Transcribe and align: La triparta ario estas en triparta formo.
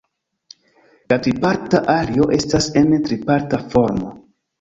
La 1.11 1.17
triparta 1.27 1.81
ario 1.95 2.25
estas 2.37 2.71
en 2.81 2.89
triparta 3.09 3.61
formo. 3.75 4.11